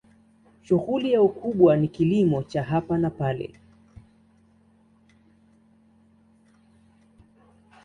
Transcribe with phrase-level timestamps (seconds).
[0.61, 3.59] Shughuli yao kubwa ni kilimo cha hapa na pale.